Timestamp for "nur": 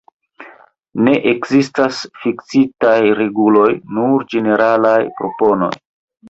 3.99-4.27